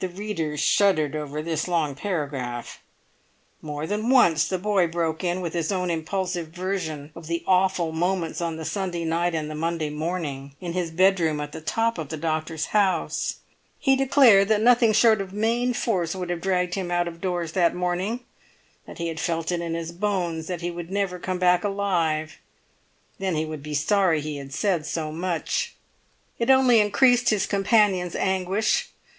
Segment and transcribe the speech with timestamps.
[0.00, 2.80] The readers shuddered over this long paragraph.
[3.60, 7.92] More than once the boy broke in with his own impulsive version of the awful
[7.92, 11.98] moments on the Sunday night and the Monday morning, in his bedroom at the top
[11.98, 13.36] of the doctor's house.
[13.78, 17.52] He declared that nothing short of main force would have dragged him out of doors
[17.52, 18.20] that morning,
[18.86, 22.38] that he felt it in his bones that he would never come back alive.
[23.18, 25.74] Then he would be sorry he had said so much.
[26.38, 28.88] It only increased his companion's anguish.